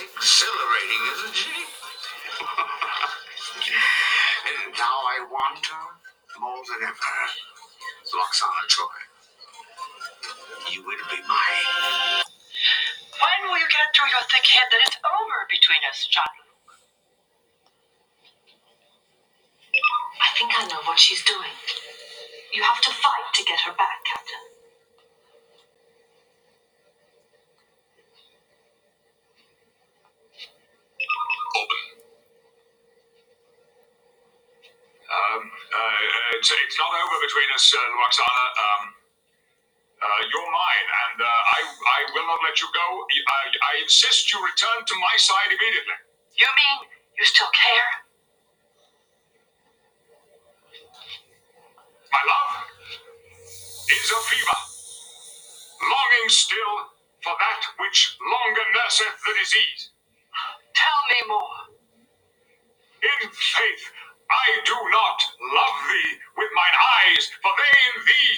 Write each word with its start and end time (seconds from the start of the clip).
exhilarating, 0.00 1.02
isn't 1.14 1.34
she? 1.34 1.56
and 4.48 4.74
now 4.78 4.98
I 5.02 5.26
want 5.30 5.64
her 5.66 5.88
more 6.40 6.62
than 6.70 6.80
ever. 6.86 7.14
Lwaxana 8.14 8.64
Troi. 8.70 9.00
You 10.72 10.82
will 10.86 11.04
be 11.10 11.20
mine. 11.26 12.22
When 13.18 13.50
will 13.50 13.58
you 13.58 13.68
get 13.70 13.90
through 13.94 14.10
your 14.10 14.24
thick 14.30 14.46
head 14.46 14.68
that 14.70 14.80
it's 14.86 14.98
over 15.02 15.38
between 15.50 15.82
us, 15.90 16.06
John? 16.06 16.34
I 20.22 20.28
think 20.38 20.52
I 20.56 20.66
know 20.68 20.82
what 20.86 20.98
she's 20.98 21.24
doing. 21.24 21.56
You 22.54 22.62
have 22.62 22.80
to 22.82 22.90
fight 22.90 23.28
to 23.34 23.44
get 23.44 23.60
her 23.60 23.72
back, 23.72 24.00
Captain. 24.06 24.47
It's, 36.48 36.56
it's 36.64 36.80
not 36.80 36.88
over 36.96 37.16
between 37.20 37.44
us, 37.52 37.68
uh, 37.76 37.92
Lwaxana. 37.92 38.44
Um, 38.56 38.82
uh, 40.00 40.20
you're 40.32 40.48
mine, 40.48 40.88
and 41.04 41.18
uh, 41.20 41.28
I, 41.28 41.60
I 41.68 42.00
will 42.16 42.24
not 42.24 42.40
let 42.40 42.56
you 42.64 42.68
go. 42.72 42.86
I, 43.04 43.40
I 43.52 43.72
insist 43.84 44.32
you 44.32 44.40
return 44.40 44.80
to 44.80 44.94
my 44.96 45.14
side 45.20 45.52
immediately. 45.52 45.98
You 46.40 46.48
mean 46.48 46.88
you 47.20 47.24
still 47.28 47.52
care? 47.52 47.90
My 52.08 52.24
love 52.24 52.52
is 53.92 54.08
a 54.08 54.20
fever, 54.32 54.58
longing 55.84 56.28
still 56.32 56.74
for 57.20 57.36
that 57.36 57.62
which 57.84 58.16
longer 58.24 58.64
nurseth 58.72 59.20
the 59.20 59.34
disease. 59.36 59.92
Tell 60.72 61.00
me 61.12 61.20
more. 61.28 61.60
In 63.04 63.30
faith, 63.30 63.84
I 64.30 64.48
do 64.66 64.76
not 64.90 65.18
love 65.54 65.76
thee 65.88 66.12
with 66.36 66.50
mine 66.54 66.76
eyes, 66.76 67.24
for 67.42 67.52
they 67.56 67.74
in 67.90 67.96
thee 68.06 68.34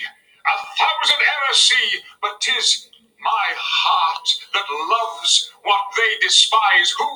a 0.47 0.57
thousand 0.79 1.21
ever 1.23 1.55
see, 1.55 1.89
but 2.23 2.41
'tis 2.41 2.89
my 3.21 3.49
heart 3.59 4.29
that 4.55 4.67
loves 4.71 5.51
what 5.65 5.83
they 5.97 6.19
despise, 6.23 6.91
who, 6.93 7.11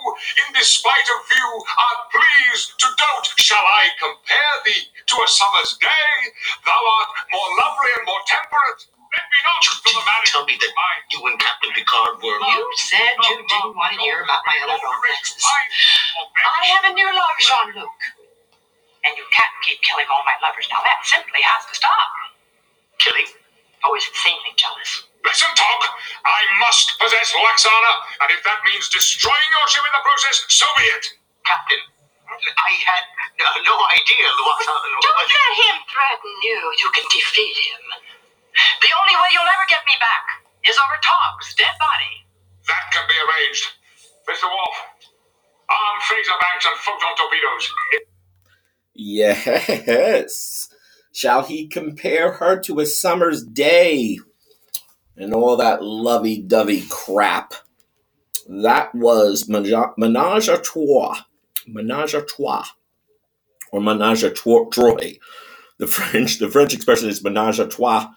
in 0.47 0.55
despite 0.55 1.09
of 1.15 1.21
view, 1.29 1.51
are 1.79 1.99
pleased 2.11 2.75
to 2.81 2.89
dote. 2.99 3.29
Shall 3.39 3.63
I 3.65 3.91
compare 4.01 4.57
thee 4.67 4.89
to 5.07 5.17
a 5.23 5.29
summer's 5.29 5.79
day? 5.79 6.15
Thou 6.67 6.81
art 6.81 7.11
more 7.33 7.51
lovely 7.61 7.93
and 7.99 8.07
more 8.07 8.23
temperate. 8.27 8.83
Let 9.15 9.27
me 9.31 9.41
not 9.45 9.61
to 9.63 9.93
the 9.95 10.05
marriage 10.07 10.31
Tell 10.33 10.47
me 10.47 10.57
that 10.59 10.73
you 11.13 11.21
and 11.27 11.39
Captain 11.41 11.73
Picard 11.73 12.23
were. 12.23 12.41
You 12.41 12.73
said 12.77 13.15
you 13.31 13.37
didn't 13.47 13.77
want 13.77 13.95
to 13.95 14.01
hear 14.01 14.23
about 14.25 14.43
my 14.47 14.57
other 14.65 14.81
romances. 14.83 15.45
I 15.45 16.67
have 16.75 16.85
a 16.91 16.95
new 16.95 17.07
love, 17.07 17.37
Jean 17.41 17.69
Luc. 17.83 17.93
And 19.35 19.43
can't 19.43 19.57
keep 19.67 19.81
killing 19.83 20.07
all 20.15 20.23
my 20.23 20.39
lovers. 20.47 20.69
Now 20.71 20.83
that 20.87 21.03
simply 21.03 21.43
has 21.43 21.67
to 21.67 21.75
stop. 21.75 22.11
Killing. 23.03 23.27
Oh, 23.85 23.95
it's 23.99 24.09
insanely 24.09 24.55
jealous. 24.57 25.07
Listen, 25.27 25.51
Tog. 25.57 25.83
I 26.25 26.41
must 26.63 26.97
possess 27.01 27.35
Lwaxana, 27.35 27.93
and 28.25 28.31
if 28.33 28.43
that 28.47 28.61
means 28.65 28.89
destroying 28.91 29.51
your 29.53 29.67
ship 29.71 29.85
in 29.87 29.95
the 29.95 30.05
process, 30.05 30.37
so 30.49 30.67
be 30.79 30.87
it. 30.89 31.05
Captain, 31.47 31.83
I 32.31 32.73
had 32.87 33.05
no, 33.41 33.49
no 33.67 33.77
idea 33.93 34.27
Lwaxana 34.31 34.89
Don't 35.03 35.17
was. 35.19 35.29
let 35.29 35.53
him 35.67 35.77
threaten 35.91 36.35
you. 36.47 36.61
You 36.81 36.89
can 36.95 37.07
defeat 37.13 37.57
him. 37.59 37.83
The 38.83 38.93
only 38.93 39.17
way 39.17 39.29
you'll 39.35 39.53
ever 39.59 39.69
get 39.71 39.83
me 39.89 39.97
back 40.01 40.27
is 40.67 40.77
over 40.79 40.99
Tog's 41.03 41.55
dead 41.59 41.75
body. 41.81 42.15
That 42.69 42.85
can 42.95 43.05
be 43.09 43.17
arranged. 43.19 43.67
Mr. 44.29 44.47
Worf, 44.49 44.79
arm 45.71 45.99
phaser 46.07 46.39
banks 46.41 46.67
and 46.67 46.77
photon 46.83 47.15
torpedoes. 47.19 47.67
Yes. 48.95 50.69
Shall 51.13 51.43
he 51.45 51.69
compare 51.69 52.35
her 52.35 52.59
to 52.61 52.81
a 52.81 52.87
summer's 52.87 53.45
day? 53.45 54.19
And 55.17 55.35
all 55.35 55.57
that 55.57 55.83
lovey 55.83 56.41
dovey 56.43 56.85
crap. 56.89 57.55
That 58.49 58.95
was 58.95 59.49
Menage 59.49 60.49
a 60.49 60.59
Trois. 60.59 61.19
Menage 61.67 62.15
a 62.15 62.23
Trois. 62.23 62.67
Or 63.73 63.81
Menage 63.81 64.25
a 64.25 64.31
Tro- 64.31 64.69
Troy. 64.71 65.19
The 65.79 65.87
French, 65.87 66.39
the 66.39 66.51
French 66.51 66.75
expression 66.75 67.09
is 67.09 67.23
Menage 67.25 67.59
a 67.59 67.67
Trois. 67.67 68.09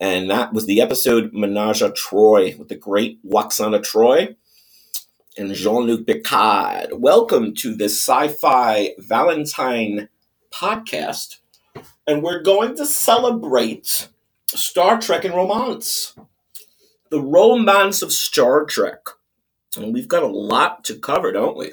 And 0.00 0.30
that 0.30 0.52
was 0.52 0.66
the 0.66 0.80
episode 0.80 1.32
Menage 1.32 1.82
a 1.82 1.90
Troi 1.90 2.58
with 2.58 2.68
the 2.68 2.76
great 2.76 3.24
Lwaxana 3.24 3.80
Troi 3.80 4.36
and 5.38 5.54
Jean 5.54 5.82
Luc 5.86 6.06
Picard. 6.06 6.90
Welcome 6.92 7.54
to 7.56 7.74
the 7.74 7.86
Sci 7.86 8.28
Fi 8.28 8.90
Valentine 8.98 10.08
podcast. 10.52 11.36
And 12.06 12.22
we're 12.22 12.42
going 12.42 12.76
to 12.76 12.86
celebrate 12.86 14.08
Star 14.46 15.00
Trek 15.00 15.24
and 15.24 15.34
romance. 15.34 16.14
The 17.10 17.20
romance 17.20 18.02
of 18.02 18.12
Star 18.12 18.64
Trek. 18.64 19.00
And 19.76 19.94
we've 19.94 20.08
got 20.08 20.22
a 20.22 20.28
lot 20.28 20.84
to 20.84 20.96
cover, 20.96 21.32
don't 21.32 21.56
we? 21.56 21.72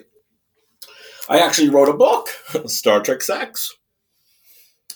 I 1.30 1.40
actually 1.40 1.70
wrote 1.70 1.90
a 1.90 1.94
book, 1.94 2.30
Star 2.68 3.02
Trek 3.02 3.22
Sex. 3.22 3.76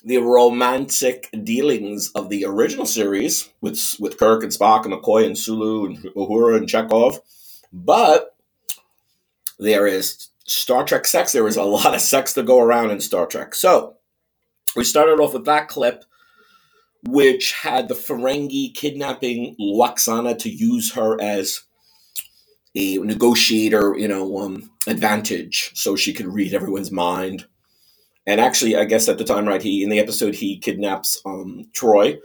The 0.03 0.17
romantic 0.17 1.29
dealings 1.43 2.11
of 2.15 2.29
the 2.29 2.45
original 2.45 2.85
series 2.85 3.49
with, 3.61 3.95
with 3.99 4.17
Kirk 4.17 4.41
and 4.43 4.51
Spock 4.51 4.85
and 4.85 4.93
McCoy 4.93 5.25
and 5.25 5.37
Sulu 5.37 5.85
and 5.85 5.97
Uhura 6.15 6.57
and 6.57 6.67
Chekhov. 6.67 7.19
But 7.71 8.35
there 9.59 9.85
is 9.85 10.29
Star 10.45 10.83
Trek 10.83 11.05
sex. 11.05 11.31
There 11.31 11.47
is 11.47 11.57
a 11.57 11.63
lot 11.63 11.93
of 11.93 12.01
sex 12.01 12.33
to 12.33 12.43
go 12.43 12.59
around 12.59 12.91
in 12.91 12.99
Star 12.99 13.25
Trek. 13.25 13.55
So 13.55 13.95
we 14.75 14.83
started 14.83 15.19
off 15.19 15.33
with 15.33 15.45
that 15.45 15.67
clip, 15.67 16.03
which 17.07 17.53
had 17.53 17.87
the 17.87 17.95
Ferengi 17.95 18.73
kidnapping 18.73 19.55
Lwaxana 19.59 20.37
to 20.39 20.49
use 20.49 20.93
her 20.93 21.21
as 21.21 21.63
a 22.75 22.97
negotiator, 22.99 23.97
you 23.97 24.07
know, 24.07 24.39
um, 24.39 24.71
advantage, 24.87 25.71
so 25.73 25.95
she 25.95 26.13
could 26.13 26.27
read 26.27 26.53
everyone's 26.53 26.91
mind. 26.91 27.45
And 28.25 28.39
actually, 28.39 28.77
I 28.77 28.85
guess 28.85 29.09
at 29.09 29.17
the 29.17 29.23
time, 29.23 29.47
right, 29.47 29.61
he 29.61 29.83
in 29.83 29.89
the 29.89 29.99
episode 29.99 30.35
he 30.35 30.57
kidnaps 30.57 31.21
um, 31.25 31.67
Troi, 31.73 32.19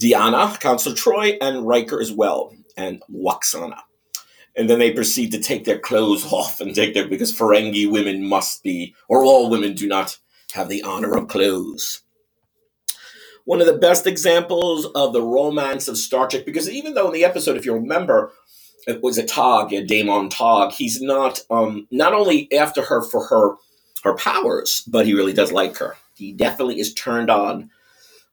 Deanna, 0.00 0.58
Counselor 0.60 0.94
Troi, 0.94 1.36
and 1.40 1.66
Riker 1.66 2.00
as 2.00 2.12
well, 2.12 2.54
and 2.76 3.02
Lwaxana 3.10 3.80
and 4.56 4.68
then 4.68 4.78
they 4.78 4.92
proceed 4.92 5.32
to 5.32 5.38
take 5.38 5.64
their 5.64 5.78
clothes 5.78 6.30
off 6.32 6.60
and 6.60 6.74
take 6.74 6.94
their 6.94 7.08
because 7.08 7.36
Ferengi 7.36 7.90
women 7.90 8.26
must 8.26 8.62
be, 8.62 8.94
or 9.08 9.24
all 9.24 9.50
women 9.50 9.74
do 9.74 9.86
not 9.86 10.18
have 10.52 10.68
the 10.68 10.82
honor 10.82 11.16
of 11.16 11.28
clothes. 11.28 12.02
One 13.44 13.60
of 13.60 13.66
the 13.66 13.78
best 13.78 14.06
examples 14.06 14.86
of 14.94 15.12
the 15.12 15.22
romance 15.22 15.88
of 15.88 15.96
Star 15.96 16.28
Trek, 16.28 16.44
because 16.44 16.70
even 16.70 16.94
though 16.94 17.08
in 17.08 17.12
the 17.12 17.24
episode, 17.24 17.56
if 17.56 17.64
you 17.66 17.72
remember, 17.74 18.30
it 18.86 19.02
was 19.02 19.18
a 19.18 19.26
Tog, 19.26 19.72
a 19.72 19.84
DaiMon 19.84 20.30
Tog, 20.30 20.72
he's 20.72 21.00
not 21.00 21.40
um, 21.50 21.88
not 21.90 22.12
only 22.12 22.52
after 22.52 22.82
her 22.82 23.02
for 23.02 23.26
her 23.26 23.56
her 24.04 24.14
powers, 24.16 24.82
but 24.86 25.06
he 25.06 25.14
really 25.14 25.32
does 25.32 25.52
like 25.52 25.76
her. 25.78 25.96
He 26.14 26.32
definitely 26.32 26.80
is 26.80 26.92
turned 26.92 27.30
on 27.30 27.70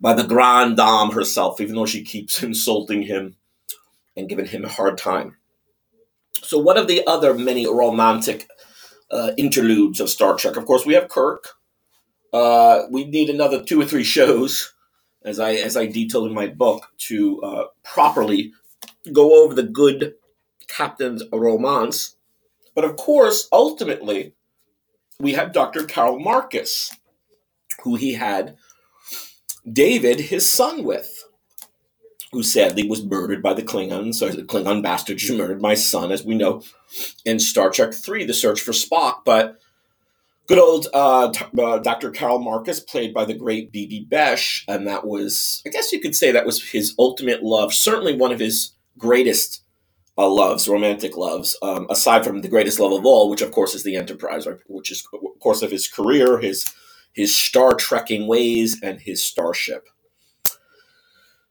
by 0.01 0.13
the 0.13 0.23
Grande 0.23 0.77
Dame 0.77 1.11
herself, 1.11 1.61
even 1.61 1.75
though 1.75 1.85
she 1.85 2.03
keeps 2.03 2.43
insulting 2.43 3.03
him 3.03 3.35
and 4.17 4.29
giving 4.29 4.45
him 4.45 4.65
a 4.65 4.69
hard 4.69 4.97
time. 4.97 5.37
So, 6.49 6.57
what 6.57 6.79
are 6.79 6.83
the 6.83 7.05
other 7.05 7.35
many 7.35 7.67
romantic 7.67 8.49
uh, 9.11 9.33
interludes 9.37 9.99
of 9.99 10.09
Star 10.09 10.35
Trek? 10.35 10.57
Of 10.57 10.65
course, 10.65 10.83
we 10.83 10.95
have 10.95 11.07
Kirk. 11.07 11.49
Uh, 12.33 12.85
we 12.89 13.05
need 13.05 13.29
another 13.29 13.63
two 13.63 13.79
or 13.79 13.85
three 13.85 14.03
shows, 14.03 14.73
as 15.23 15.39
I 15.39 15.51
as 15.53 15.77
I 15.77 15.85
detailed 15.85 16.25
in 16.25 16.33
my 16.33 16.47
book, 16.47 16.87
to 17.09 17.39
uh, 17.43 17.65
properly 17.83 18.51
go 19.13 19.43
over 19.43 19.53
the 19.53 19.61
good 19.61 20.15
captain's 20.67 21.21
romance. 21.31 22.15
But 22.73 22.83
of 22.83 22.95
course, 22.95 23.47
ultimately, 23.51 24.33
we 25.19 25.33
have 25.33 25.53
Dr. 25.53 25.83
Carol 25.83 26.17
Marcus, 26.17 26.97
who 27.83 27.93
he 27.93 28.13
had 28.13 28.57
David, 29.71 30.19
his 30.19 30.49
son, 30.49 30.83
with 30.83 31.25
who 32.31 32.43
sadly 32.43 32.87
was 32.87 33.03
murdered 33.03 33.41
by 33.41 33.53
the 33.53 33.63
Klingons. 33.63 34.15
So 34.15 34.29
the 34.29 34.43
Klingon 34.43 34.83
bastard 34.83 35.21
who 35.21 35.37
murdered 35.37 35.61
my 35.61 35.73
son, 35.73 36.11
as 36.11 36.23
we 36.23 36.35
know 36.35 36.61
in 37.25 37.39
Star 37.39 37.69
Trek 37.69 37.93
Three: 37.93 38.25
The 38.25 38.33
Search 38.33 38.61
for 38.61 38.71
Spock. 38.71 39.21
But 39.25 39.59
good 40.49 40.59
old 40.59 40.87
uh, 40.93 41.31
uh, 41.59 41.77
Dr. 41.79 42.09
Carol 42.09 42.39
Marcus, 42.39 42.79
played 42.79 43.13
by 43.13 43.25
the 43.25 43.35
great 43.35 43.71
Bibi 43.71 44.07
Besch, 44.09 44.63
and 44.67 44.87
that 44.87 45.05
was, 45.05 45.61
I 45.65 45.69
guess 45.69 45.91
you 45.91 45.99
could 45.99 46.15
say, 46.15 46.31
that 46.31 46.45
was 46.45 46.71
his 46.71 46.95
ultimate 46.97 47.43
love. 47.43 47.73
Certainly 47.73 48.17
one 48.17 48.31
of 48.31 48.39
his 48.39 48.73
greatest 48.97 49.61
uh, 50.17 50.27
loves, 50.27 50.67
romantic 50.67 51.15
loves, 51.15 51.55
um, 51.61 51.87
aside 51.89 52.25
from 52.25 52.41
the 52.41 52.49
greatest 52.49 52.79
love 52.79 52.91
of 52.91 53.05
all, 53.05 53.29
which 53.29 53.41
of 53.41 53.51
course 53.51 53.75
is 53.75 53.83
the 53.83 53.95
Enterprise, 53.95 54.45
right? 54.47 54.57
which 54.67 54.91
is 54.91 55.07
of 55.13 55.39
course 55.39 55.61
of 55.61 55.71
his 55.71 55.87
career, 55.87 56.39
his 56.39 56.65
his 57.13 57.37
star 57.37 57.73
trekking 57.73 58.27
ways, 58.27 58.79
and 58.83 59.01
his 59.01 59.25
starship. 59.25 59.87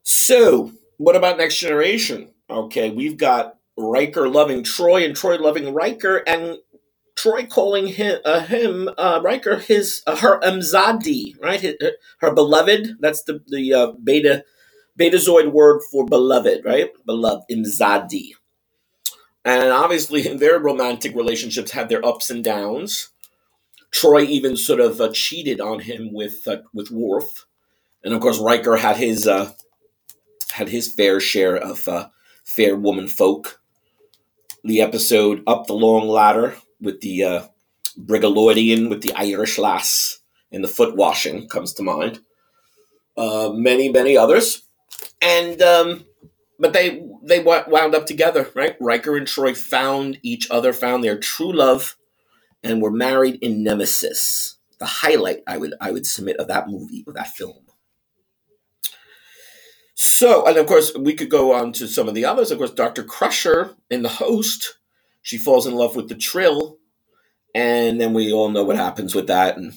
So, 0.08 0.72
what 0.96 1.16
about 1.16 1.36
next 1.36 1.58
generation? 1.58 2.30
Okay, 2.48 2.88
we've 2.90 3.18
got 3.18 3.56
Riker 3.76 4.26
loving 4.26 4.62
Troi 4.62 5.04
and 5.04 5.14
Troi 5.14 5.38
loving 5.38 5.74
Riker, 5.74 6.22
and 6.26 6.56
Troi 7.14 7.46
calling 7.50 7.88
him, 7.88 8.18
uh, 8.24 8.40
him 8.40 8.88
uh, 8.96 9.20
Riker 9.22 9.58
his 9.58 10.02
uh, 10.06 10.16
her 10.16 10.40
Amzadi, 10.40 11.34
right? 11.42 11.60
His, 11.60 11.74
her 12.20 12.32
beloved. 12.32 12.96
That's 13.00 13.22
the 13.24 13.42
the 13.48 13.74
uh, 13.74 13.92
beta 14.02 14.46
Betazoid 14.98 15.52
word 15.52 15.82
for 15.92 16.06
beloved, 16.06 16.64
right? 16.64 16.88
Beloved 17.04 17.44
Imzadi. 17.50 18.30
And 19.44 19.68
obviously, 19.68 20.22
their 20.38 20.58
romantic 20.58 21.14
relationships 21.14 21.72
had 21.72 21.90
their 21.90 22.04
ups 22.04 22.30
and 22.30 22.42
downs. 22.42 23.10
Troi 23.92 24.24
even 24.24 24.56
sort 24.56 24.80
of 24.80 25.02
uh, 25.02 25.10
cheated 25.12 25.60
on 25.60 25.80
him 25.80 26.14
with 26.14 26.48
uh, 26.48 26.58
with 26.72 26.90
Worf, 26.90 27.44
and 28.02 28.14
of 28.14 28.22
course 28.22 28.38
Riker 28.40 28.76
had 28.76 28.96
his 28.96 29.28
uh, 29.28 29.52
had 30.58 30.68
his 30.68 30.92
fair 30.92 31.20
share 31.20 31.56
of 31.56 31.88
uh, 31.88 32.08
fair 32.44 32.76
woman 32.76 33.08
folk. 33.08 33.60
The 34.64 34.80
episode 34.82 35.42
"Up 35.46 35.66
the 35.66 35.74
Long 35.74 36.08
Ladder" 36.08 36.56
with 36.80 37.00
the 37.00 37.24
uh, 37.24 37.42
Brigaloidian 37.98 38.90
with 38.90 39.02
the 39.02 39.12
Irish 39.14 39.56
lass 39.58 40.18
and 40.50 40.62
the 40.62 40.68
foot 40.68 40.96
washing 40.96 41.48
comes 41.48 41.72
to 41.74 41.82
mind. 41.82 42.20
Uh, 43.16 43.50
many 43.52 43.88
many 43.88 44.16
others, 44.16 44.62
and 45.22 45.60
um, 45.62 46.04
but 46.58 46.72
they 46.72 47.02
they 47.22 47.40
wound 47.40 47.94
up 47.94 48.06
together, 48.06 48.50
right? 48.54 48.76
Riker 48.80 49.16
and 49.16 49.26
Troi 49.26 49.56
found 49.56 50.18
each 50.22 50.48
other, 50.50 50.72
found 50.72 51.02
their 51.02 51.18
true 51.18 51.52
love, 51.52 51.96
and 52.62 52.82
were 52.82 52.90
married 52.90 53.38
in 53.42 53.62
Nemesis. 53.62 54.56
The 54.78 54.86
highlight 54.86 55.42
I 55.46 55.56
would 55.56 55.74
I 55.80 55.90
would 55.90 56.06
submit 56.06 56.36
of 56.36 56.48
that 56.48 56.68
movie, 56.68 57.04
of 57.06 57.14
that 57.14 57.28
film. 57.28 57.67
So, 60.00 60.46
and 60.46 60.56
of 60.56 60.66
course, 60.66 60.92
we 60.96 61.14
could 61.14 61.30
go 61.30 61.52
on 61.52 61.72
to 61.74 61.88
some 61.88 62.08
of 62.08 62.14
the 62.14 62.24
others. 62.24 62.50
Of 62.52 62.58
course, 62.58 62.70
Dr. 62.70 63.02
Crusher 63.02 63.74
in 63.90 64.02
The 64.02 64.08
Host, 64.08 64.78
she 65.22 65.36
falls 65.38 65.66
in 65.66 65.74
love 65.74 65.96
with 65.96 66.08
the 66.08 66.14
Trill, 66.14 66.78
and 67.52 68.00
then 68.00 68.12
we 68.14 68.32
all 68.32 68.48
know 68.48 68.62
what 68.62 68.76
happens 68.76 69.14
with 69.14 69.26
that. 69.26 69.56
And 69.56 69.74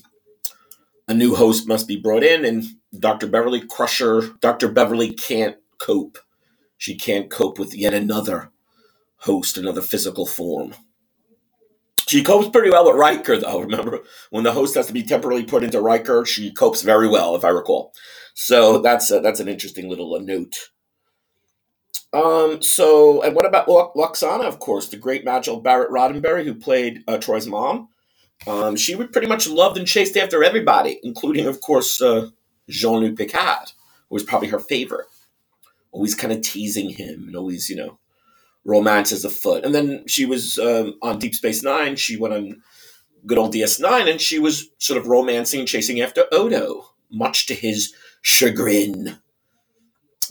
a 1.07 1.15
new 1.15 1.33
host 1.33 1.67
must 1.67 1.87
be 1.87 1.97
brought 1.97 2.23
in, 2.23 2.45
and 2.45 2.65
Dr. 2.99 3.27
Beverly 3.27 3.61
Crusher, 3.61 4.29
Dr. 4.41 4.71
Beverly 4.71 5.11
can't 5.11 5.57
cope 5.79 6.19
she 6.81 6.95
can't 6.95 7.29
cope 7.29 7.59
with 7.59 7.75
yet 7.75 7.93
another 7.93 8.49
host, 9.17 9.55
another 9.55 9.83
physical 9.83 10.25
form. 10.25 10.73
She 12.11 12.23
copes 12.23 12.49
pretty 12.49 12.69
well 12.69 12.85
with 12.85 12.97
Riker, 12.97 13.37
though. 13.37 13.59
Remember, 13.61 14.01
when 14.31 14.43
the 14.43 14.51
host 14.51 14.75
has 14.75 14.87
to 14.87 14.93
be 14.93 15.01
temporarily 15.01 15.45
put 15.45 15.63
into 15.63 15.79
Riker, 15.79 16.25
she 16.25 16.51
copes 16.51 16.81
very 16.81 17.07
well, 17.07 17.37
if 17.37 17.45
I 17.45 17.49
recall. 17.49 17.93
So 18.33 18.79
that's 18.79 19.09
a, 19.11 19.21
that's 19.21 19.39
an 19.39 19.47
interesting 19.47 19.87
little 19.87 20.13
uh, 20.13 20.19
note. 20.19 20.57
Um. 22.11 22.61
So, 22.61 23.21
and 23.21 23.33
what 23.33 23.45
about 23.45 23.67
Lwaxana? 23.67 24.43
Of 24.43 24.59
course, 24.59 24.89
the 24.89 24.97
great 24.97 25.23
Majel 25.23 25.61
Barrett 25.61 25.89
Roddenberry, 25.89 26.43
who 26.43 26.53
played 26.53 27.01
uh, 27.07 27.17
Troi's 27.17 27.47
mom. 27.47 27.87
Um, 28.45 28.75
she 28.75 28.93
would 28.93 29.13
pretty 29.13 29.27
much 29.27 29.47
loved 29.47 29.77
and 29.77 29.87
chased 29.87 30.17
after 30.17 30.43
everybody, 30.43 30.99
including, 31.03 31.47
of 31.47 31.61
course, 31.61 32.01
uh, 32.01 32.27
Jean-Luc 32.67 33.15
Picard, 33.15 33.71
who 34.09 34.15
was 34.15 34.23
probably 34.23 34.49
her 34.49 34.59
favorite 34.59 35.05
always 35.91 36.15
kind 36.15 36.33
of 36.33 36.41
teasing 36.41 36.89
him 36.89 37.25
and 37.27 37.35
always, 37.35 37.69
you 37.69 37.75
know, 37.75 37.99
romances 38.63 39.25
afoot. 39.25 39.65
And 39.65 39.73
then 39.73 40.03
she 40.07 40.25
was 40.25 40.59
um, 40.59 40.95
on 41.01 41.19
Deep 41.19 41.35
Space 41.35 41.63
Nine. 41.63 41.95
She 41.95 42.17
went 42.17 42.33
on 42.33 42.61
good 43.25 43.37
old 43.37 43.53
DS9 43.53 44.09
and 44.09 44.19
she 44.19 44.39
was 44.39 44.69
sort 44.79 44.99
of 44.99 45.07
romancing 45.07 45.65
chasing 45.65 46.01
after 46.01 46.25
Odo, 46.31 46.85
much 47.11 47.45
to 47.47 47.53
his 47.53 47.93
chagrin. 48.21 49.19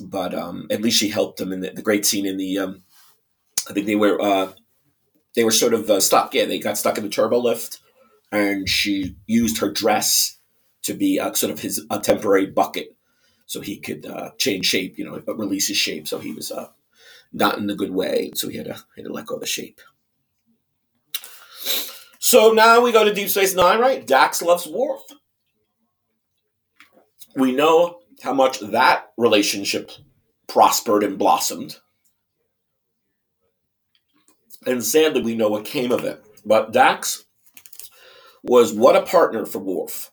But 0.00 0.34
um, 0.34 0.66
at 0.70 0.80
least 0.80 0.98
she 0.98 1.08
helped 1.08 1.40
him 1.40 1.52
in 1.52 1.60
the, 1.60 1.70
the 1.70 1.82
great 1.82 2.06
scene 2.06 2.26
in 2.26 2.36
the. 2.36 2.58
Um, 2.58 2.82
I 3.68 3.72
think 3.74 3.86
they 3.86 3.96
were 3.96 4.20
uh, 4.20 4.52
they 5.34 5.44
were 5.44 5.50
sort 5.50 5.74
of 5.74 5.90
uh, 5.90 6.00
stuck. 6.00 6.32
Yeah, 6.32 6.46
they 6.46 6.58
got 6.58 6.78
stuck 6.78 6.96
in 6.96 7.04
the 7.04 7.10
turbo 7.10 7.38
lift, 7.38 7.80
and 8.32 8.66
she 8.66 9.16
used 9.26 9.58
her 9.58 9.70
dress 9.70 10.38
to 10.82 10.94
be 10.94 11.20
uh, 11.20 11.34
sort 11.34 11.52
of 11.52 11.60
his 11.60 11.84
a 11.90 11.98
temporary 11.98 12.46
bucket 12.46 12.96
so 13.44 13.60
he 13.60 13.78
could 13.78 14.06
uh, 14.06 14.30
change 14.38 14.64
shape, 14.64 14.96
you 14.96 15.04
know, 15.04 15.20
release 15.34 15.68
his 15.68 15.76
shape. 15.76 16.06
So 16.06 16.18
he 16.18 16.32
was 16.32 16.50
uh, 16.52 16.68
not 17.32 17.58
in 17.58 17.70
a 17.70 17.76
good 17.76 17.92
way. 17.92 18.32
So 18.34 18.48
he 18.48 18.56
had 18.58 18.66
to, 18.66 18.74
had 18.96 19.04
to 19.06 19.12
let 19.12 19.26
go 19.26 19.36
of 19.36 19.40
the 19.40 19.46
shape. 19.46 19.80
So 22.18 22.52
now 22.52 22.80
we 22.80 22.92
go 22.92 23.04
to 23.04 23.14
Deep 23.14 23.28
Space 23.28 23.54
Nine, 23.54 23.80
right? 23.80 24.06
Dax 24.06 24.42
loves 24.42 24.66
Worf. 24.66 25.02
We 27.36 27.52
know 27.52 28.00
how 28.22 28.34
much 28.34 28.60
that 28.60 29.12
relationship 29.16 29.90
prospered 30.48 31.04
and 31.04 31.18
blossomed. 31.18 31.78
And 34.66 34.84
sadly, 34.84 35.22
we 35.22 35.36
know 35.36 35.48
what 35.48 35.64
came 35.64 35.92
of 35.92 36.04
it. 36.04 36.22
But 36.44 36.72
Dax 36.72 37.24
was 38.42 38.72
what 38.74 38.96
a 38.96 39.02
partner 39.02 39.46
for 39.46 39.58
Worf 39.60 40.10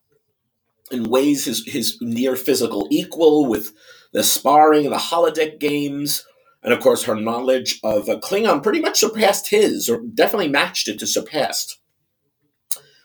in 0.91 1.05
ways 1.05 1.45
his, 1.45 1.65
his 1.67 1.97
near 2.01 2.35
physical 2.35 2.87
equal 2.91 3.47
with 3.47 3.73
the 4.13 4.23
sparring 4.23 4.89
the 4.89 4.97
holodeck 4.97 5.59
games. 5.59 6.25
And 6.67 6.73
of 6.73 6.81
course, 6.81 7.05
her 7.05 7.15
knowledge 7.15 7.79
of 7.81 8.09
uh, 8.09 8.19
Klingon 8.19 8.61
pretty 8.61 8.81
much 8.81 8.99
surpassed 8.99 9.51
his, 9.51 9.89
or 9.89 10.01
definitely 10.01 10.49
matched 10.49 10.89
it 10.89 10.99
to 10.99 11.07
surpassed. 11.07 11.79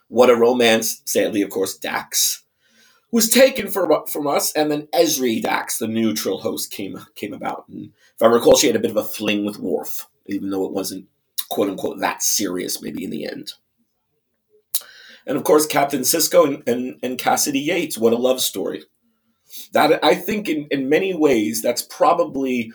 What 0.09 0.31
a 0.31 0.35
romance, 0.35 1.00
sadly, 1.05 1.43
of 1.43 1.50
course, 1.50 1.79
Dax 1.79 2.43
was 3.12 3.31
taken 3.31 3.70
from, 3.70 3.88
from 4.09 4.26
us, 4.26 4.50
and 4.55 4.69
then 4.69 4.88
Ezri 4.93 5.41
Dax, 5.41 5.79
the 5.79 5.87
neutral 5.87 6.41
host, 6.41 6.73
came 6.73 6.99
came 7.14 7.32
about. 7.32 7.67
And 7.69 7.93
if 8.17 8.23
I 8.23 8.26
recall, 8.26 8.56
she 8.56 8.67
had 8.67 8.75
a 8.75 8.81
bit 8.81 8.91
of 8.91 8.97
a 8.97 9.05
fling 9.05 9.44
with 9.44 9.61
Worf, 9.61 10.08
even 10.26 10.50
though 10.50 10.65
it 10.65 10.73
wasn't 10.73 11.06
quote 11.49 11.69
unquote 11.69 12.00
that 12.00 12.25
serious, 12.25 12.82
maybe 12.82 13.05
in 13.05 13.11
the 13.11 13.26
end 13.26 13.53
and 15.26 15.37
of 15.37 15.44
course 15.44 15.67
Captain 15.67 16.00
Sisko 16.00 16.47
and, 16.47 16.69
and, 16.69 16.99
and 17.03 17.19
Cassidy 17.19 17.61
Yates. 17.61 17.99
What 17.99 18.12
a 18.12 18.17
love 18.17 18.41
story! 18.41 18.85
That 19.73 20.03
I 20.05 20.15
think 20.15 20.49
in, 20.49 20.67
in 20.70 20.88
many 20.88 21.15
ways 21.15 21.62
that's 21.62 21.82
probably 21.82 22.73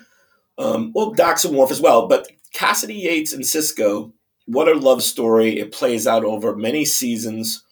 um, 0.58 0.92
well 0.94 1.12
Dax 1.12 1.46
and 1.46 1.56
Worf 1.56 1.72
as 1.72 1.82
well, 1.82 2.08
but 2.08 2.28
Cassidy 2.54 2.96
Yates 2.96 3.34
and 3.34 3.44
Sisko, 3.44 4.12
What 4.46 4.68
a 4.68 4.74
love 4.74 5.04
story! 5.04 5.60
It 5.60 5.72
plays 5.72 6.08
out 6.08 6.26
over 6.26 6.56
many 6.56 6.86
seasons. 6.86 7.64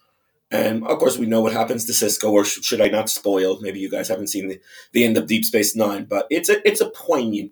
And 0.52 0.86
of 0.86 1.00
course, 1.00 1.18
we 1.18 1.26
know 1.26 1.42
what 1.42 1.54
happens 1.54 1.86
to 1.86 1.92
Sisko, 1.92 2.32
or 2.32 2.46
sh- 2.46 2.62
should 2.62 2.82
I 2.82 2.88
not 2.88 3.10
spoil? 3.10 3.60
Maybe 3.62 3.80
you 3.80 3.90
guys 3.90 4.08
haven't 4.08 4.28
seen 4.28 4.48
the, 4.48 4.60
the 4.92 5.04
end 5.04 5.18
of 5.18 5.28
Deep 5.28 5.44
Space 5.44 5.76
Nine, 5.76 6.06
but 6.06 6.28
it's 6.30 6.50
a 6.50 6.66
it's 6.68 6.82
a 6.82 6.90
poignant 6.92 7.52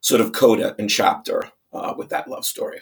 sort 0.00 0.20
of 0.20 0.32
coda 0.32 0.74
and 0.78 0.90
chapter 0.90 1.52
uh, 1.72 1.94
with 1.96 2.08
that 2.10 2.28
love 2.28 2.44
story. 2.44 2.80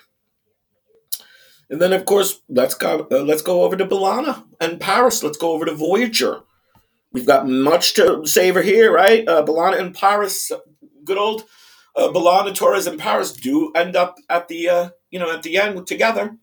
And 1.70 1.80
then, 1.80 1.92
of 1.92 2.04
course, 2.04 2.40
let's 2.48 2.74
go. 2.74 3.06
Uh, 3.10 3.22
let's 3.22 3.42
go 3.42 3.62
over 3.62 3.76
to 3.76 3.86
B'Elanna 3.86 4.44
and 4.60 4.80
Paris. 4.80 5.22
Let's 5.22 5.38
go 5.38 5.52
over 5.52 5.64
to 5.64 5.74
Voyager. 5.74 6.40
We've 7.12 7.26
got 7.26 7.48
much 7.48 7.94
to 7.94 8.26
savor 8.26 8.62
here, 8.62 8.92
right? 8.92 9.26
Uh, 9.28 9.44
B'Elanna 9.44 9.78
and 9.80 9.94
Paris, 9.94 10.50
good 11.04 11.18
old 11.18 11.44
uh, 11.96 12.08
B'Elanna, 12.08 12.54
Torres, 12.54 12.86
and 12.86 12.98
Paris 12.98 13.32
do 13.32 13.72
end 13.74 13.96
up 13.96 14.18
at 14.28 14.48
the 14.48 14.68
uh, 14.68 14.90
you 15.10 15.18
know 15.18 15.32
at 15.32 15.42
the 15.42 15.56
end 15.56 15.86
together. 15.86 16.36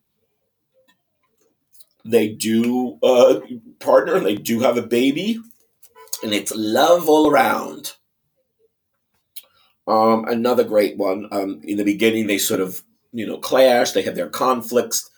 They 2.05 2.29
do 2.29 2.97
uh, 3.03 3.41
partner. 3.79 4.19
They 4.19 4.35
do 4.35 4.61
have 4.61 4.77
a 4.77 4.81
baby, 4.81 5.39
and 6.23 6.33
it's 6.33 6.53
love 6.55 7.09
all 7.09 7.29
around. 7.29 7.93
Um, 9.87 10.25
another 10.25 10.63
great 10.63 10.97
one. 10.97 11.27
Um, 11.31 11.61
in 11.63 11.77
the 11.77 11.83
beginning, 11.83 12.27
they 12.27 12.37
sort 12.37 12.61
of 12.61 12.83
you 13.11 13.25
know 13.25 13.37
clash. 13.37 13.91
They 13.91 14.03
have 14.03 14.15
their 14.15 14.29
conflicts 14.29 15.09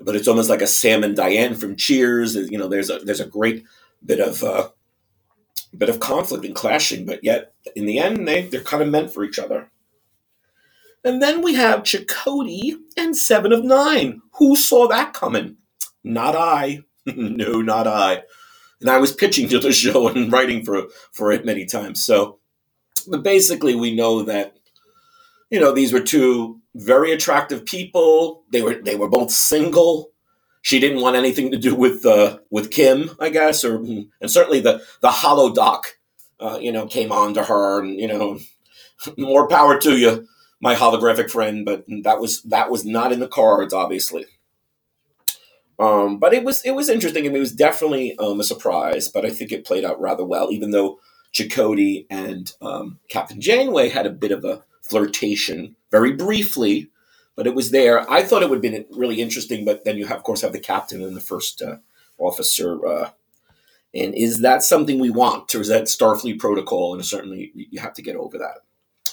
but 0.00 0.16
it's 0.16 0.28
almost 0.28 0.48
like 0.48 0.62
a 0.62 0.66
Sam 0.66 1.02
and 1.02 1.16
Diane 1.16 1.54
from 1.54 1.76
Cheers. 1.76 2.36
You 2.36 2.58
know, 2.58 2.68
there's 2.68 2.90
a 2.90 2.98
there's 3.00 3.20
a 3.20 3.26
great 3.26 3.64
bit 4.04 4.20
of 4.20 4.42
uh, 4.44 4.68
bit 5.76 5.88
of 5.88 6.00
conflict 6.00 6.44
and 6.44 6.54
clashing, 6.54 7.04
but 7.04 7.22
yet 7.22 7.52
in 7.76 7.86
the 7.86 7.98
end 7.98 8.26
they 8.26 8.42
they're 8.42 8.60
kind 8.60 8.82
of 8.82 8.88
meant 8.88 9.10
for 9.10 9.24
each 9.24 9.38
other. 9.38 9.70
And 11.04 11.22
then 11.22 11.42
we 11.42 11.54
have 11.54 11.84
Chakotay 11.84 12.76
and 12.96 13.16
Seven 13.16 13.52
of 13.52 13.64
Nine. 13.64 14.20
Who 14.34 14.56
saw 14.56 14.88
that 14.88 15.12
coming? 15.12 15.56
Not 16.02 16.34
I. 16.34 16.80
no, 17.06 17.60
not 17.60 17.86
I. 17.86 18.22
And 18.80 18.90
I 18.90 18.98
was 18.98 19.12
pitching 19.12 19.48
to 19.48 19.58
the 19.58 19.72
show 19.84 20.08
and 20.08 20.32
writing 20.32 20.64
for 20.64 20.86
for 21.12 21.32
it 21.32 21.44
many 21.44 21.66
times. 21.66 22.02
So, 22.02 22.38
but 23.06 23.22
basically, 23.22 23.74
we 23.74 23.94
know 23.94 24.22
that 24.22 24.56
you 25.50 25.60
know 25.60 25.72
these 25.72 25.92
were 25.92 26.00
two 26.00 26.60
very 26.74 27.12
attractive 27.12 27.64
people. 27.64 28.44
They 28.50 28.62
were 28.62 28.74
they 28.74 28.96
were 28.96 29.08
both 29.08 29.30
single. 29.30 30.10
She 30.62 30.80
didn't 30.80 31.00
want 31.00 31.16
anything 31.16 31.50
to 31.50 31.58
do 31.58 31.74
with 31.74 32.04
uh, 32.04 32.38
with 32.50 32.70
Kim, 32.70 33.10
I 33.20 33.30
guess, 33.30 33.64
or 33.64 33.76
and 33.76 34.30
certainly 34.30 34.60
the 34.60 34.82
the 35.00 35.08
holodoc, 35.08 35.84
uh, 36.40 36.58
you 36.60 36.72
know, 36.72 36.86
came 36.86 37.12
on 37.12 37.34
to 37.34 37.44
her, 37.44 37.80
and 37.80 37.98
you 37.98 38.08
know, 38.08 38.38
more 39.16 39.48
power 39.48 39.78
to 39.80 39.96
you, 39.96 40.26
my 40.60 40.74
holographic 40.74 41.30
friend. 41.30 41.64
But 41.64 41.84
that 42.02 42.20
was 42.20 42.42
that 42.42 42.70
was 42.70 42.84
not 42.84 43.12
in 43.12 43.20
the 43.20 43.28
cards, 43.28 43.72
obviously. 43.72 44.26
Um, 45.78 46.18
but 46.18 46.34
it 46.34 46.42
was 46.42 46.62
it 46.64 46.72
was 46.72 46.88
interesting, 46.88 47.26
and 47.26 47.36
it 47.36 47.40
was 47.40 47.52
definitely 47.52 48.18
um, 48.18 48.40
a 48.40 48.44
surprise. 48.44 49.08
But 49.08 49.24
I 49.24 49.30
think 49.30 49.52
it 49.52 49.64
played 49.64 49.84
out 49.84 50.00
rather 50.00 50.24
well, 50.24 50.50
even 50.50 50.72
though 50.72 50.98
Chakotay 51.32 52.06
and 52.10 52.52
um, 52.60 52.98
Captain 53.08 53.40
Janeway 53.40 53.88
had 53.88 54.06
a 54.06 54.10
bit 54.10 54.32
of 54.32 54.44
a 54.44 54.64
flirtation 54.82 55.76
very 55.90 56.12
briefly, 56.12 56.90
but 57.38 57.46
it 57.46 57.54
was 57.54 57.70
there. 57.70 58.10
I 58.10 58.24
thought 58.24 58.42
it 58.42 58.50
would 58.50 58.64
have 58.64 58.72
been 58.72 58.84
really 58.90 59.20
interesting, 59.20 59.64
but 59.64 59.84
then 59.84 59.96
you 59.96 60.06
have, 60.06 60.16
of 60.16 60.24
course 60.24 60.40
have 60.40 60.52
the 60.52 60.58
captain 60.58 61.04
and 61.04 61.16
the 61.16 61.20
first 61.20 61.62
uh, 61.62 61.76
officer. 62.18 62.84
Uh, 62.84 63.10
and 63.94 64.12
is 64.12 64.40
that 64.40 64.64
something 64.64 64.98
we 64.98 65.10
want, 65.10 65.54
or 65.54 65.60
is 65.60 65.68
that 65.68 65.84
Starfleet 65.84 66.40
protocol? 66.40 66.94
And 66.94 67.06
certainly 67.06 67.52
you 67.54 67.78
have 67.78 67.94
to 67.94 68.02
get 68.02 68.16
over 68.16 68.38
that. 68.38 69.12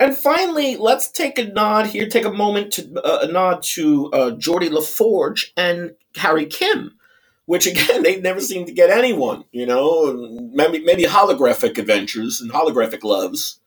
And 0.00 0.16
finally, 0.16 0.78
let's 0.78 1.10
take 1.10 1.38
a 1.38 1.44
nod 1.44 1.84
here, 1.84 2.08
take 2.08 2.24
a 2.24 2.32
moment 2.32 2.72
to 2.72 3.02
uh, 3.04 3.28
a 3.28 3.30
nod 3.30 3.62
to 3.74 4.10
uh, 4.14 4.30
Geordi 4.30 4.70
LaForge 4.70 5.50
and 5.54 5.96
Harry 6.16 6.46
Kim, 6.46 6.96
which 7.44 7.66
again 7.70 8.04
they 8.04 8.22
never 8.22 8.40
seem 8.40 8.64
to 8.64 8.72
get 8.72 8.88
anyone. 8.88 9.44
You 9.52 9.66
know, 9.66 10.50
maybe 10.54 10.82
maybe 10.82 11.04
holographic 11.04 11.76
adventures 11.76 12.40
and 12.40 12.50
holographic 12.50 13.04
loves. 13.04 13.60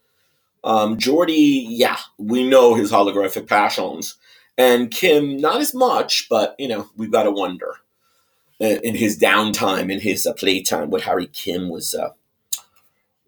Um, 0.64 0.98
Geordi, 0.98 1.66
yeah, 1.70 1.98
we 2.18 2.48
know 2.48 2.76
his 2.76 2.92
holographic 2.92 3.48
passions, 3.48 4.16
and 4.58 4.92
Kim 4.92 5.38
not 5.38 5.62
as 5.62 5.74
much, 5.74 6.28
but 6.30 6.56
you 6.60 6.68
know 6.68 6.90
we've 6.98 7.12
got 7.12 7.24
to 7.24 7.32
wonder 7.32 7.76
uh, 8.62 8.80
in 8.84 8.96
his 8.96 9.18
downtime, 9.20 9.92
in 9.92 10.00
his 10.00 10.26
uh, 10.26 10.34
playtime, 10.34 10.90
what 10.90 11.04
Harry 11.04 11.28
Kim 11.28 11.70
was 11.70 11.94
uh, 11.94 12.10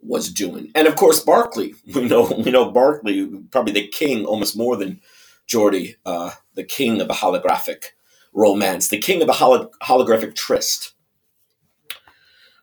was 0.02 0.32
doing. 0.32 0.72
And 0.76 0.88
of 0.88 0.96
course, 0.96 1.20
Barclay. 1.20 1.74
We 1.96 2.08
know 2.08 2.24
we 2.44 2.52
know 2.52 2.72
Barclay, 2.72 3.26
probably 3.52 3.74
the 3.74 3.88
king, 3.88 4.26
almost 4.26 4.58
more 4.58 4.76
than 4.76 5.02
Geordi, 5.48 5.96
uh, 6.06 6.32
the 6.56 6.64
king 6.64 7.02
of 7.02 7.10
a 7.10 7.14
holographic 7.14 7.86
romance, 8.34 8.88
the 8.88 9.00
king 9.00 9.22
of 9.22 9.30
holo- 9.30 9.72
holographic 9.84 10.36
tryst. 10.36 10.94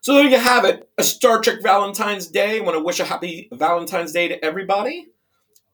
So 0.07 0.13
there 0.13 0.23
you 0.23 0.39
have 0.39 0.63
it, 0.63 0.89
a 0.97 1.03
Star 1.03 1.41
Trek 1.41 1.61
Valentine's 1.61 2.27
Day. 2.27 2.59
I 2.59 2.61
want 2.61 2.77
to 2.77 2.81
wish 2.81 3.01
a 3.01 3.03
happy 3.03 3.49
Valentine's 3.51 4.13
Day 4.13 4.29
to 4.29 4.45
everybody, 4.45 5.07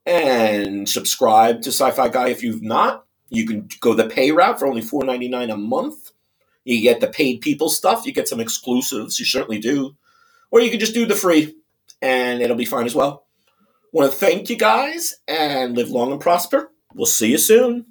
and 0.08 0.90
subscribe 0.90 1.62
to 1.62 1.70
Sci-Fi 1.70 2.10
Guy 2.10 2.30
if 2.30 2.42
you've 2.42 2.64
not. 2.64 3.06
You 3.30 3.46
can 3.46 3.70
go 3.80 3.94
the 3.94 4.10
pay 4.10 4.32
route 4.32 4.58
for 4.58 4.66
only 4.66 4.82
four 4.82 5.04
ninety 5.04 5.28
nine 5.28 5.52
a 5.52 5.56
month. 5.56 6.14
You 6.64 6.82
get 6.82 7.00
the 7.00 7.10
paid 7.10 7.42
people 7.42 7.70
stuff. 7.70 8.08
You 8.08 8.12
get 8.12 8.28
some 8.28 8.40
exclusives. 8.40 9.20
You 9.20 9.26
certainly 9.28 9.60
do 9.60 9.96
or 10.50 10.62
you 10.62 10.72
can 10.72 10.80
just 10.80 10.96
do 10.96 11.06
the 11.06 11.14
free 11.14 11.56
and 12.02 12.42
it'll 12.42 12.58
be 12.58 12.66
fine 12.66 12.88
as 12.88 12.96
well. 12.96 13.28
Want 13.92 14.12
to 14.12 14.18
thank 14.18 14.50
you 14.50 14.58
guys 14.58 15.14
and 15.28 15.78
live 15.78 15.92
long 15.92 16.12
and 16.12 16.20
prosper. 16.20 16.72
We'll 16.96 17.06
see 17.06 17.30
you 17.30 17.38
soon. 17.38 17.86